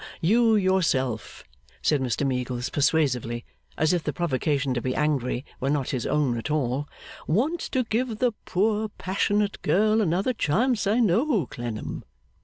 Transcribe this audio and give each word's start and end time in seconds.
You 0.19 0.55
yourself,' 0.55 1.43
said 1.83 2.01
Mr 2.01 2.25
Meagles, 2.25 2.69
persuasively, 2.71 3.45
as 3.77 3.93
if 3.93 4.01
the 4.01 4.11
provocation 4.11 4.73
to 4.73 4.81
be 4.81 4.95
angry 4.95 5.45
were 5.59 5.69
not 5.69 5.91
his 5.91 6.07
own 6.07 6.39
at 6.39 6.49
all, 6.49 6.89
'want 7.27 7.59
to 7.71 7.83
give 7.83 8.17
the 8.17 8.31
poor 8.45 8.89
passionate 8.89 9.61
girl 9.61 10.01
another 10.01 10.33
chance, 10.33 10.87
I 10.87 11.01
know, 11.01 11.45
Clennam. 11.45 12.03